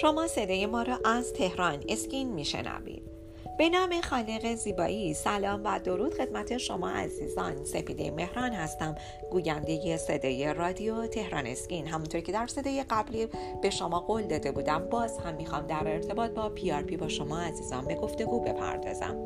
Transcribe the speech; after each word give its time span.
شما 0.00 0.26
صدای 0.26 0.66
ما 0.66 0.82
را 0.82 0.98
از 1.04 1.32
تهران 1.32 1.84
اسکین 1.88 2.32
میشنوید. 2.32 3.14
به 3.58 3.68
نام 3.68 4.00
خالق 4.00 4.54
زیبایی 4.54 5.14
سلام 5.14 5.60
و 5.64 5.80
درود 5.84 6.14
خدمت 6.14 6.58
شما 6.58 6.90
عزیزان. 6.90 7.64
سپیده 7.64 8.10
مهران 8.10 8.52
هستم 8.52 8.94
گوینده 9.30 9.96
صدای 9.96 10.54
رادیو 10.54 11.06
تهران 11.06 11.46
اسکین. 11.46 11.86
همونطور 11.86 12.20
که 12.20 12.32
در 12.32 12.46
صدای 12.46 12.84
قبلی 12.90 13.28
به 13.62 13.70
شما 13.70 14.00
قول 14.00 14.22
داده 14.22 14.52
بودم 14.52 14.88
باز 14.90 15.18
هم 15.18 15.34
می‌خوام 15.34 15.66
در 15.66 15.88
ارتباط 15.88 16.30
با 16.30 16.48
PRP 16.48 16.96
با 16.96 17.08
شما 17.08 17.40
عزیزان 17.40 17.84
به 17.84 17.94
گفتگو 17.94 18.40
بپردازم. 18.40 19.24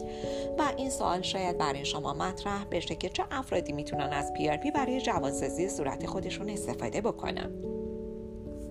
و 0.58 0.62
این 0.76 0.90
سوال 0.90 1.22
شاید 1.22 1.58
برای 1.58 1.84
شما 1.84 2.14
مطرح 2.14 2.64
بشه 2.64 2.94
که 2.94 3.08
چه 3.08 3.24
افرادی 3.30 3.72
می‌تونن 3.72 4.12
از 4.12 4.32
PRP 4.32 4.70
برای 4.70 5.00
جوانسازی 5.00 5.68
صورت 5.68 6.06
خودشون 6.06 6.50
استفاده 6.50 7.00
بکنن. 7.00 7.77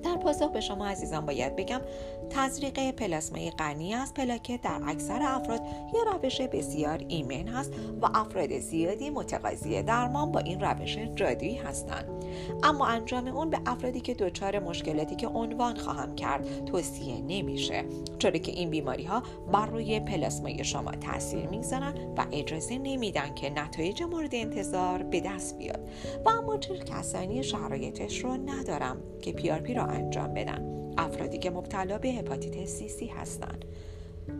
در 0.03 0.15
پاسخ 0.15 0.51
به 0.51 0.61
شما 0.61 0.87
عزیزان 0.87 1.25
باید 1.25 1.55
بگم 1.55 1.81
تزریق 2.29 2.91
پلاسمای 2.91 3.51
غنی 3.51 3.93
از 3.93 4.13
پلاکت 4.13 4.61
در 4.61 4.81
اکثر 4.87 5.19
افراد 5.21 5.61
یه 5.93 6.13
روش 6.13 6.41
بسیار 6.41 7.05
ایمن 7.07 7.47
هست 7.47 7.73
و 8.01 8.05
افراد 8.13 8.59
زیادی 8.59 9.09
متقاضی 9.09 9.83
درمان 9.83 10.31
با 10.31 10.39
این 10.39 10.59
روش 10.59 10.97
جادویی 10.97 11.55
هستند. 11.55 12.25
اما 12.63 12.85
انجام 12.87 13.27
اون 13.27 13.49
به 13.49 13.59
افرادی 13.65 13.99
که 13.99 14.13
دچار 14.13 14.59
مشکلاتی 14.59 15.15
که 15.15 15.27
عنوان 15.27 15.75
خواهم 15.75 16.15
کرد 16.15 16.65
توصیه 16.65 17.21
نمیشه 17.21 17.83
چرا 18.19 18.31
که 18.31 18.51
این 18.51 18.69
بیماری 18.69 19.03
ها 19.03 19.23
بر 19.53 19.65
روی 19.65 19.99
پلاسمای 19.99 20.63
شما 20.63 20.91
تاثیر 20.91 21.47
می‌گذارن 21.47 21.93
و 22.17 22.25
اجازه 22.31 22.77
نمیدن 22.77 23.35
که 23.35 23.49
نتایج 23.49 24.03
مورد 24.03 24.35
انتظار 24.35 25.03
به 25.03 25.19
دست 25.19 25.57
بیاد. 25.57 25.89
و 26.25 26.29
اما 26.29 26.57
چه 26.57 26.77
کسانی 26.77 27.43
شرایطش 27.43 28.23
رو 28.23 28.37
ندارم. 28.37 28.97
که 29.31 29.59
پی 29.59 29.73
را 29.73 29.83
انجام 29.83 30.33
بدن. 30.33 30.93
افرادی 30.97 31.37
که 31.37 31.49
مبتلا 31.49 31.97
به 31.97 32.09
هپاتیت 32.09 32.65
سی 32.65 32.89
سی 32.89 33.07
هستند. 33.07 33.65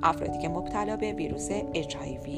افرادی 0.04 0.38
که 0.38 0.50
مبتلا 0.50 0.98
به 0.98 1.14
ویروس 1.14 1.50
HIV 1.74 2.30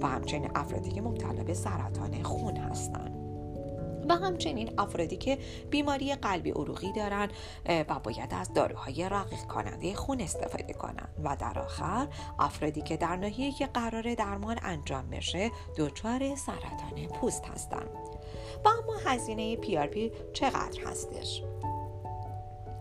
و 0.00 0.06
همچنین 0.06 0.50
افرادی 0.54 0.90
که 0.90 1.00
مبتلا 1.00 1.44
به 1.44 1.54
سرطان 1.54 2.22
خون 2.22 2.56
هستند. 2.56 3.14
و 4.08 4.14
همچنین 4.14 4.70
افرادی 4.78 5.16
که 5.16 5.38
بیماری 5.70 6.14
قلبی 6.14 6.50
عروقی 6.50 6.92
دارند 6.92 7.32
و 7.88 7.98
باید 8.04 8.34
از 8.34 8.52
داروهای 8.52 9.08
رقیق 9.08 9.40
کننده 9.40 9.94
خون 9.94 10.20
استفاده 10.20 10.72
کنند. 10.72 11.14
و 11.24 11.36
در 11.40 11.58
آخر 11.58 12.08
افرادی 12.38 12.82
که 12.82 12.96
در 12.96 13.16
ناحیه 13.16 13.52
که 13.52 13.66
قرار 13.66 14.14
درمان 14.14 14.58
انجام 14.62 15.10
بشه 15.10 15.50
دچار 15.76 16.34
سرطان 16.34 17.06
پوست 17.20 17.44
هستند. 17.44 17.90
و 18.64 18.68
اما 18.68 18.96
هزینه 19.04 19.56
پی 19.56 20.10
چقدر 20.32 20.80
هستش؟ 20.86 21.42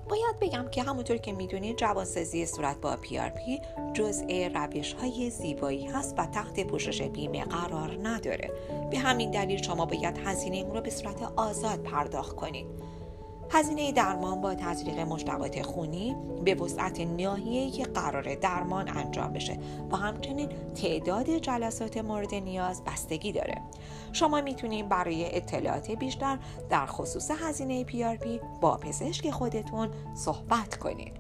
باید 0.10 0.40
بگم 0.42 0.68
که 0.72 0.84
همونطور 0.84 1.18
که 1.18 1.34
می‌دونید 1.34 1.78
جوانسازی 1.78 2.46
صورت 2.46 2.82
با 2.82 2.96
پی 2.96 3.60
جزء 3.94 4.50
روش 4.54 4.94
های 4.94 5.30
زیبایی 5.30 5.86
هست 5.86 6.16
و 6.18 6.26
تحت 6.26 6.68
پوشش 6.68 7.02
بیمه 7.02 7.44
قرار 7.44 8.00
نداره. 8.04 8.52
به 8.92 9.00
همین 9.00 9.32
دلیل 9.32 9.62
شما 9.62 9.86
باید 9.86 10.18
هزینه 10.26 10.58
اون 10.58 10.76
رو 10.76 10.82
به 10.82 10.90
صورت 10.90 11.22
آزاد 11.36 11.84
پرداخت 11.84 12.36
کنید. 12.36 12.68
هزینه 13.52 13.92
درمان 13.92 14.42
با 14.42 14.56
تزریق 14.56 15.00
مشتقات 15.00 15.62
خونی 15.62 16.16
به 16.46 16.56
وسعت 16.56 17.00
ناحیه‌ای 17.00 17.72
که 17.72 17.84
قرار 17.84 18.36
درمان 18.36 18.98
انجام 18.98 19.34
بشه 19.34 19.60
و 19.92 19.96
همچنین 19.96 20.50
تعداد 20.76 21.30
جلسات 21.30 21.98
مورد 21.98 22.36
نیاز 22.36 22.84
بستگی 22.84 23.32
داره. 23.32 23.62
شما 24.14 24.42
می‌تونید 24.42 24.90
برای 24.90 25.38
اطلاعات 25.38 25.92
بیشتر 25.92 26.40
در 26.70 26.86
خصوص 26.86 27.32
هزینه 27.32 27.84
پی 27.84 28.40
با 28.62 28.78
پزشک 28.78 29.30
خودتون 29.32 29.90
صحبت 30.16 30.78
کنید. 30.78 31.14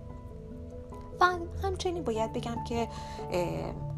و 1.19 1.25
همچنین 1.63 2.03
باید 2.03 2.33
بگم 2.33 2.63
که 2.63 2.87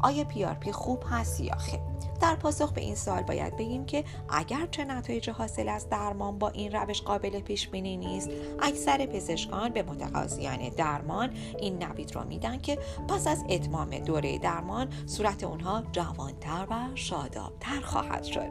آیا 0.00 0.24
پی 0.60 0.72
خوب 0.72 1.02
هست 1.10 1.40
یا 1.40 1.56
خیر؟ 1.56 1.80
در 2.20 2.34
پاسخ 2.34 2.72
به 2.72 2.80
این 2.80 2.94
سوال 2.94 3.22
باید 3.22 3.56
بگیم 3.56 3.86
که 3.86 4.04
اگر 4.28 4.66
چه 4.70 4.84
نتایج 4.84 5.30
حاصل 5.30 5.68
از 5.68 5.88
درمان 5.88 6.38
با 6.38 6.48
این 6.48 6.72
روش 6.72 7.02
قابل 7.02 7.40
پیش 7.40 7.68
بینی 7.68 7.96
نیست 7.96 8.30
اکثر 8.60 9.06
پزشکان 9.06 9.68
به 9.68 9.82
متقاضیان 9.82 10.68
درمان 10.68 11.30
این 11.58 11.82
نوید 11.82 12.14
را 12.14 12.24
میدن 12.24 12.58
که 12.58 12.78
پس 13.08 13.26
از 13.26 13.44
اتمام 13.48 13.98
دوره 13.98 14.38
درمان 14.38 14.88
صورت 15.06 15.44
اونها 15.44 15.82
جوانتر 15.92 16.66
و 16.70 16.74
شادابتر 16.94 17.80
خواهد 17.80 18.24
شد. 18.24 18.50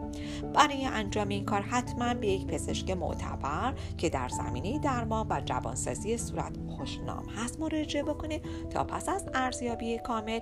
برای 0.54 0.86
انجام 0.86 1.28
این 1.28 1.46
کار 1.46 1.62
حتما 1.62 2.14
به 2.14 2.28
یک 2.28 2.48
پزشک 2.48 2.90
معتبر 2.90 3.74
که 3.98 4.10
در 4.10 4.30
زمینه 4.30 4.80
درمان 4.80 5.28
و 5.30 5.42
جوانسازی 5.46 6.18
صورت 6.18 6.58
خوشنام 6.78 7.26
هست 7.30 7.60
مراجعه 7.60 8.04
بکنه 8.04 8.42
تا 8.70 8.84
پس 8.84 9.10
از 9.10 9.26
ارزیابی 9.34 9.98
کامل 9.98 10.40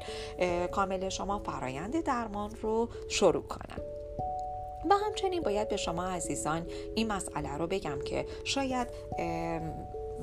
کامل 0.72 1.10
شما 1.10 1.40
فرایند 1.40 2.04
درمان 2.04 2.52
رو 2.62 2.90
شروع 3.20 3.44
کنم. 3.44 3.82
و 4.90 4.94
همچنین 5.06 5.42
باید 5.42 5.70
به 5.70 5.78
شما 5.78 6.04
عزیزان 6.04 6.68
این 6.96 7.08
مسئله 7.08 7.58
رو 7.58 7.68
بگم 7.68 8.00
که 8.06 8.26
شاید 8.44 8.88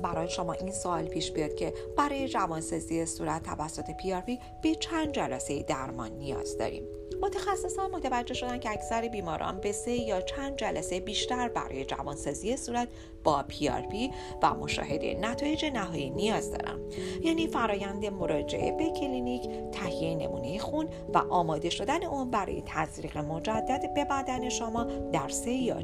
برای 0.01 0.29
شما 0.29 0.53
این 0.53 0.71
سوال 0.71 1.05
پیش 1.05 1.31
بیاد 1.31 1.55
که 1.55 1.73
برای 1.97 2.27
جوانسازی 2.27 3.05
صورت 3.05 3.43
توسط 3.43 3.91
PRP 3.97 4.39
به 4.61 4.75
چند 4.75 5.11
جلسه 5.11 5.63
درمان 5.63 6.11
نیاز 6.11 6.57
داریم. 6.57 6.83
متخصصان 7.21 7.91
متوجه 7.91 8.33
شدن 8.33 8.59
که 8.59 8.69
اکثر 8.69 9.07
بیماران 9.07 9.59
به 9.59 9.71
سه 9.71 9.91
یا 9.91 10.21
چند 10.21 10.55
جلسه 10.55 10.99
بیشتر 10.99 11.49
برای 11.49 11.85
جوانسازی 11.85 12.57
صورت 12.57 12.87
با 13.23 13.43
PRP 13.47 13.69
و 14.43 14.53
مشاهده 14.53 15.17
نتایج 15.21 15.65
نهایی 15.65 16.09
نیاز 16.09 16.51
دارن 16.51 16.79
یعنی 17.21 17.47
فرایند 17.47 18.05
مراجعه 18.05 18.71
به 18.71 18.89
کلینیک 18.89 19.49
تهیه 19.71 20.15
نمونه 20.15 20.59
خون 20.59 20.87
و 21.13 21.17
آماده 21.17 21.69
شدن 21.69 22.03
اون 22.03 22.31
برای 22.31 22.63
تزریق 22.65 23.17
مجدد 23.17 23.93
به 23.93 24.05
بدن 24.05 24.49
شما 24.49 24.83
در 25.13 25.29
سه 25.29 25.51
یا 25.51 25.81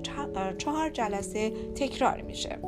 چهار 0.57 0.89
جلسه 0.89 1.49
تکرار 1.75 2.21
میشه. 2.21 2.59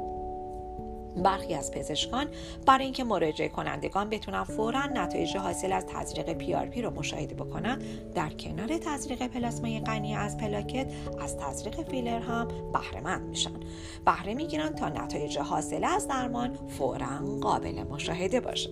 برخی 1.18 1.54
از 1.54 1.72
پزشکان 1.72 2.28
برای 2.66 2.84
اینکه 2.84 3.04
مراجعه 3.04 3.50
کنندگان 3.50 4.10
بتونن 4.10 4.44
فورا 4.44 4.86
نتایج 4.86 5.38
حاصل 5.38 5.72
از 5.72 5.86
تزریق 5.86 6.34
PRP 6.34 6.82
رو 6.82 6.90
مشاهده 6.90 7.36
بکنن 7.36 7.80
در 8.16 8.30
کنار 8.30 8.78
تزریق 8.78 9.28
پلاسمای 9.28 9.80
غنی 9.80 10.16
از 10.16 10.38
پلاکت 10.38 10.92
از 11.22 11.38
تزریق 11.38 11.82
فیلر 11.82 12.20
هم 12.20 12.48
بهره 12.74 13.02
مند 13.02 13.30
میشن. 13.30 13.60
بهره 14.06 14.34
می‌گیرن 14.34 14.76
تا 14.76 14.90
نتایج 14.90 15.38
حاصل 15.38 15.84
از 15.84 16.08
درمان 16.08 16.58
فورا 16.68 17.40
قابل 17.42 17.84
مشاهده 17.84 18.40
باشه. 18.40 18.70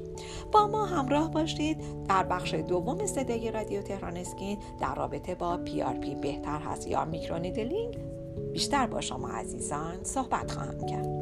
با 0.52 0.68
ما 0.68 0.85
همراه 0.85 1.31
باشید. 1.31 1.78
در 2.08 2.23
بخش 2.23 2.53
دوم 2.53 3.06
صدای 3.06 3.52
رادیو 3.52 3.81
تهران 3.81 4.18
اسکین 4.18 4.58
در 4.79 4.96
رابطه 4.96 5.35
با 5.35 5.58
PRP 5.57 6.16
بهتر 6.16 6.59
هست 6.59 6.88
یا 6.88 7.06
microneedling 7.06 7.97
بیشتر 8.53 8.88
با 8.88 9.02
شما 9.02 9.29
عزیزان 9.29 10.03
صحبت 10.03 10.52
خواهم 10.52 10.85
کرد. 10.85 11.21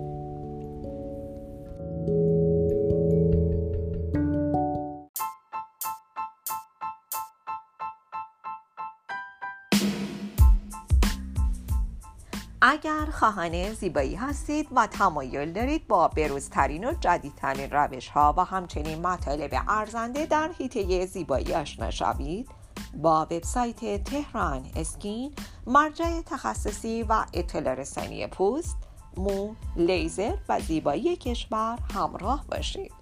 اگر 12.62 13.06
خواهان 13.06 13.74
زیبایی 13.74 14.16
هستید 14.16 14.68
و 14.76 14.88
تمایل 14.88 15.54
دارید 15.54 15.88
با 15.88 16.08
بروزترین 16.08 16.86
و 16.86 16.94
جدیدترین 16.94 17.72
روش 17.72 18.08
ها 18.10 18.34
و 18.38 18.44
همچنین 18.44 19.08
مطالب 19.08 19.64
ارزنده 19.68 20.26
در 20.26 20.50
حیطه 20.58 21.06
زیبایی 21.06 21.54
آشنا 21.54 21.92
شوید 21.92 22.50
با 22.98 23.22
وبسایت 23.22 24.04
تهران 24.04 24.66
اسکین 24.76 25.34
مرجع 25.68 26.22
تخصصی 26.22 27.04
و 27.04 27.26
اطلاع 27.34 27.74
رسانی 27.74 28.28
پوست 28.28 28.78
مو 29.18 29.54
لیزر 29.76 30.34
و 30.50 30.60
زیبایی 30.60 31.16
کشور 31.16 31.80
همراه 31.94 32.46
باشید. 32.52 33.00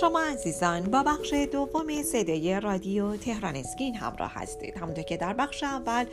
شما 0.00 0.20
عزیزان 0.20 0.82
با 0.82 1.02
بخش 1.02 1.32
دوم 1.52 2.02
صدای 2.02 2.60
رادیو 2.60 3.16
تهران 3.16 3.56
اسکین 3.56 3.94
همراه 3.94 4.32
هستید. 4.34 4.76
همونطور 4.78 5.04
که 5.04 5.16
در 5.16 5.32
بخش 5.32 5.62
اول 5.62 6.04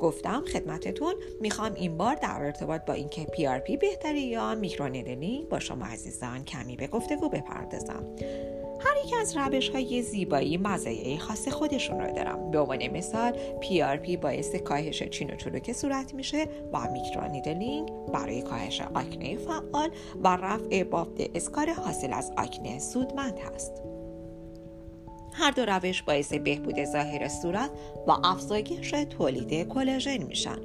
گفتم 0.00 0.44
خدمتتون 0.52 1.14
می‌خوام 1.40 1.74
این 1.74 1.96
بار 1.96 2.14
در 2.14 2.42
ارتباط 2.42 2.84
با 2.84 2.92
اینکه 2.92 3.24
PRP 3.24 3.76
بهتره 3.76 4.20
یا 4.20 4.54
microneedling 4.54 5.46
با 5.50 5.58
شما 5.58 5.86
عزیزان 5.86 6.44
کمی 6.44 6.76
به 6.76 6.86
گفتگو 6.86 7.28
بپردازم. 7.28 8.04
هر 8.84 9.06
یک 9.06 9.14
از 9.20 9.36
روش 9.36 9.68
های 9.68 10.02
زیبایی 10.02 10.56
مزایای 10.56 11.18
خاص 11.18 11.48
خودشون 11.48 12.00
رو 12.00 12.12
دارن 12.12 12.50
به 12.50 12.58
عنوان 12.58 12.88
مثال 12.88 13.32
PRP 13.60 14.16
باعث 14.16 14.54
کاهش 14.54 15.02
چین 15.02 15.30
و 15.30 15.36
چروک 15.36 15.72
صورت 15.72 16.14
میشه 16.14 16.46
و 16.72 16.90
microneedling 16.92 17.88
برای 18.12 18.42
کاهش 18.42 18.80
آکنه 18.80 19.36
فعال 19.36 19.90
و 20.24 20.28
رفع 20.28 20.82
بافت 20.82 21.20
scar 21.34 21.72
حاصل 21.72 22.12
از 22.12 22.32
آکنه 22.36 22.78
سودمند 22.78 23.38
هست. 23.38 23.82
هر 25.32 25.50
دو 25.50 25.64
روش 25.64 26.02
باعث 26.02 26.32
بهبود 26.34 26.84
ظاهر 26.84 27.28
صورت 27.28 27.70
و 28.06 28.10
افزایش 28.24 28.90
تولید 28.90 29.68
کلاژن 29.68 30.22
میشن. 30.22 30.58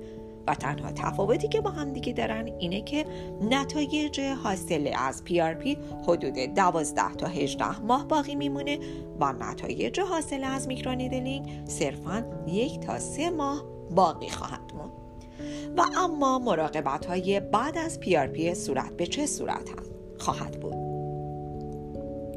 و 0.47 0.55
تنها 0.55 0.91
تفاوتی 0.91 1.47
که 1.47 1.61
با 1.61 1.69
همدیگه 1.69 2.13
دارن 2.13 2.45
اینه 2.59 2.81
که 2.81 3.05
نتایج 3.41 4.19
حاصل 4.19 4.91
از 4.97 5.23
PRP 5.27 5.77
حدود 6.07 6.33
12 6.33 7.13
تا 7.13 7.27
18 7.27 7.79
ماه 7.79 8.07
باقی 8.07 8.35
میمونه 8.35 8.79
و 9.19 9.33
نتایج 9.33 9.99
حاصل 9.99 10.43
از 10.43 10.67
میکرونیدلینگ 10.67 11.49
صرفا 11.65 12.25
یک 12.47 12.79
تا 12.79 12.99
سه 12.99 13.29
ماه 13.29 13.63
باقی 13.91 14.29
خواهد 14.29 14.71
موند 14.75 14.91
و 15.77 15.81
اما 15.97 16.39
مراقبت 16.39 17.05
های 17.05 17.39
بعد 17.39 17.77
از 17.77 17.99
PRP 18.01 18.53
صورت 18.53 18.97
به 18.97 19.07
چه 19.07 19.25
صورت 19.25 19.69
خواهد 20.19 20.59
بود؟ 20.59 20.84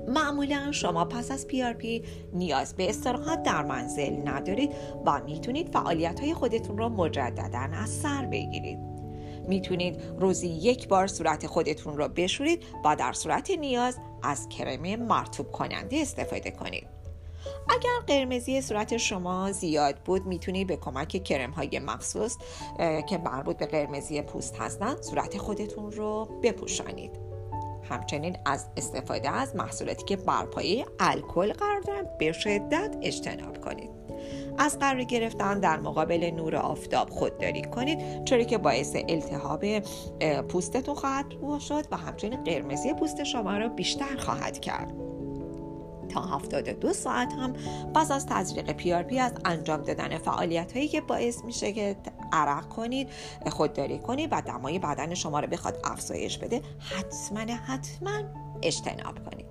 معمولا 0.09 0.73
شما 0.73 1.05
پس 1.05 1.31
از 1.31 1.47
PRP 1.51 2.07
نیاز 2.33 2.75
به 2.77 2.89
استراحت 2.89 3.43
در 3.43 3.65
منزل 3.65 4.29
ندارید 4.29 4.73
و 5.07 5.23
می‌تونید 5.25 5.69
فعالیت 5.69 6.21
های 6.21 6.35
خودتون 6.35 6.79
رو 6.79 6.89
مجددا 6.89 7.69
از 7.73 7.91
سر 7.91 8.27
بگیرید. 8.27 8.79
می‌تونید 9.49 10.01
روزی 10.19 10.49
یک 10.49 10.89
بار 10.89 11.07
صورت 11.07 11.47
خودتون 11.47 11.97
رو 11.97 12.09
بشورید 12.09 12.65
و 12.85 12.97
در 12.97 13.13
صورت 13.13 13.51
نیاز 13.51 13.99
از 14.23 14.49
کرم 14.49 14.97
مرتوب 14.97 15.53
کننده 15.53 15.97
استفاده 15.97 16.51
کنید. 16.51 16.87
اگر 17.69 17.99
قرمزی 18.07 18.61
صورت 18.61 18.97
شما 18.97 19.53
زیاد 19.53 19.97
بود 20.05 20.27
می‌تونید 20.27 20.67
به 20.67 20.77
کمک 20.77 21.09
کرم 21.09 21.51
های 21.51 21.79
مخصوص 21.79 22.37
که 23.09 23.19
مربوط 23.19 23.57
به 23.57 23.67
قرمزی 23.67 24.23
پوست 24.23 24.57
هستند 24.57 25.03
صورت 25.03 25.39
خودتون 25.39 25.93
رو 25.93 26.29
بپوشانید. 26.43 27.28
همچنین 27.91 28.37
از 28.45 28.67
استفاده 28.77 29.31
از 29.31 29.57
محصولاتی 29.57 30.05
که 30.05 30.17
برپایه 30.17 30.87
الکل 31.01 31.53
قرار 31.53 31.81
دارن 31.81 32.07
به 32.19 32.33
شدت 32.33 32.97
اجتناب 33.03 33.61
کنید. 33.61 33.91
از 34.59 34.79
قرار 34.79 35.05
گرفتن 35.05 35.61
در 35.61 35.81
مقابل 35.81 36.31
نور 36.37 36.57
آفتاب 36.57 37.11
خودداری 37.11 37.63
کنید 37.63 38.25
چرا 38.25 38.43
که 38.43 38.59
باعث 38.59 38.97
التهاب 39.09 39.65
پوستتون 40.49 40.95
خواهد 40.95 41.27
شد 41.61 41.85
و 41.91 41.97
همچنین 41.97 42.45
قرمزی 42.45 42.95
پوست 42.95 43.25
شما 43.25 43.59
را 43.59 43.69
بیشتر 43.69 44.17
خواهد 44.19 44.61
کرد. 44.61 44.95
تا 46.09 46.21
72 46.21 46.93
ساعت 46.93 47.33
هم 47.33 47.53
پس 47.95 48.11
از 48.11 48.27
تزریق 48.27 48.73
پی 48.73 49.19
از 49.19 49.33
انجام 49.45 49.83
دادن 49.83 50.19
فعالیت 50.19 50.73
هایی 50.73 50.89
که 50.89 51.01
باعث 51.01 51.45
میشه 51.45 51.73
که 51.73 51.97
عرق 52.33 52.69
کنید 52.69 53.09
خودداری 53.51 53.99
کنید 53.99 54.29
و 54.33 54.43
دمای 54.43 54.79
بدن 54.79 55.15
شما 55.15 55.41
رو 55.41 55.47
بخواد 55.47 55.81
افزایش 55.85 56.39
بده 56.39 56.63
حتما 56.79 57.55
حتما 57.55 58.23
اجتناب 58.63 59.31
کنید. 59.31 59.47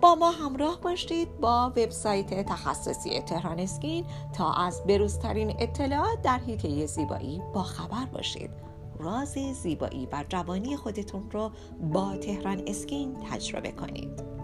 با 0.00 0.14
ما 0.14 0.30
همراه 0.30 0.80
باشید 0.80 1.40
با 1.40 1.66
وبسایت 1.76 2.46
تخصصی 2.46 3.20
تهران 3.20 3.58
اسکین 3.58 4.04
تا 4.32 4.52
از 4.52 4.82
بروزترین 4.86 5.56
اطلاعات 5.58 6.22
در 6.22 6.38
حیطه 6.38 6.86
زیبایی 6.86 7.42
با 7.54 7.62
خبر 7.62 8.04
باشید. 8.12 8.50
راز 8.98 9.38
زیبایی 9.62 10.08
و 10.12 10.24
جوانی 10.28 10.76
خودتون 10.76 11.30
رو 11.30 11.50
با 11.80 12.16
تهران 12.16 12.62
اسکین 12.66 13.16
تجربه 13.30 13.72
کنید. 13.72 14.37